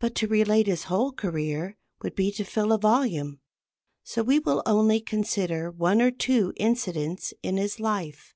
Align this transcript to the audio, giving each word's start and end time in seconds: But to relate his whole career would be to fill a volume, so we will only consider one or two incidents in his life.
But 0.00 0.16
to 0.16 0.26
relate 0.26 0.66
his 0.66 0.82
whole 0.90 1.12
career 1.12 1.76
would 2.02 2.16
be 2.16 2.32
to 2.32 2.42
fill 2.42 2.72
a 2.72 2.78
volume, 2.80 3.38
so 4.02 4.24
we 4.24 4.40
will 4.40 4.60
only 4.66 5.00
consider 5.00 5.70
one 5.70 6.02
or 6.02 6.10
two 6.10 6.52
incidents 6.56 7.32
in 7.44 7.56
his 7.56 7.78
life. 7.78 8.34